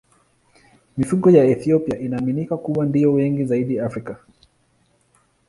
Mifugo 0.97 1.31
ya 1.31 1.43
Ethiopia 1.45 1.99
inaaminika 1.99 2.57
kuwa 2.57 2.85
ndiyo 2.85 3.13
wengi 3.13 3.45
zaidi 3.45 3.79
Afrika. 3.79 4.17